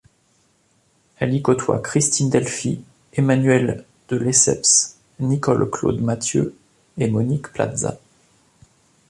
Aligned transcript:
Elle 1.19 1.35
y 1.35 1.43
côtoie 1.43 1.79
Christine 1.79 2.31
Delphy, 2.31 2.81
Emmanuèle 3.13 3.85
de 4.07 4.15
Lesseps, 4.17 4.97
Nicole-Claude 5.19 6.01
Mathieu 6.01 6.57
et 6.97 7.07
Monique 7.07 7.53
Plaza. 7.53 7.99